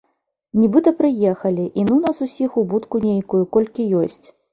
Нібыта 0.61 0.93
прыехалі, 1.01 1.65
і 1.81 1.83
ну 1.89 1.97
нас 2.05 2.21
усіх 2.27 2.57
у 2.61 2.63
будку 2.71 3.03
нейкую, 3.05 3.43
колькі 3.59 3.87
ёсць. 4.01 4.27